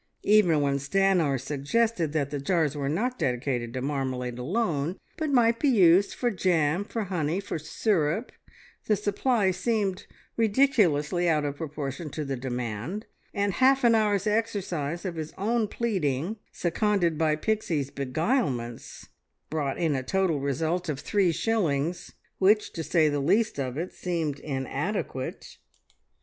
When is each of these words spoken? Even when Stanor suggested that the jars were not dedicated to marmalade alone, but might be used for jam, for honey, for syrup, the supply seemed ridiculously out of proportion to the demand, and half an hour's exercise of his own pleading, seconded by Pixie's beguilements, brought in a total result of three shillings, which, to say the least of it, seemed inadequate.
Even 0.23 0.61
when 0.61 0.79
Stanor 0.79 1.39
suggested 1.39 2.11
that 2.11 2.31
the 2.31 2.39
jars 2.39 2.75
were 2.75 2.89
not 2.89 3.19
dedicated 3.19 3.71
to 3.75 3.83
marmalade 3.83 4.39
alone, 4.39 4.97
but 5.15 5.29
might 5.29 5.59
be 5.59 5.69
used 5.69 6.15
for 6.15 6.31
jam, 6.31 6.83
for 6.83 7.03
honey, 7.03 7.39
for 7.39 7.59
syrup, 7.59 8.31
the 8.85 8.95
supply 8.95 9.51
seemed 9.51 10.07
ridiculously 10.37 11.29
out 11.29 11.45
of 11.45 11.57
proportion 11.57 12.09
to 12.09 12.25
the 12.25 12.35
demand, 12.35 13.05
and 13.31 13.53
half 13.61 13.83
an 13.83 13.93
hour's 13.93 14.25
exercise 14.25 15.05
of 15.05 15.13
his 15.17 15.33
own 15.37 15.67
pleading, 15.67 16.37
seconded 16.51 17.15
by 17.15 17.35
Pixie's 17.35 17.91
beguilements, 17.91 19.07
brought 19.51 19.77
in 19.77 19.93
a 19.93 20.01
total 20.01 20.39
result 20.39 20.89
of 20.89 20.99
three 20.99 21.31
shillings, 21.31 22.13
which, 22.39 22.73
to 22.73 22.81
say 22.83 23.07
the 23.07 23.19
least 23.19 23.59
of 23.59 23.77
it, 23.77 23.93
seemed 23.93 24.39
inadequate. 24.39 25.57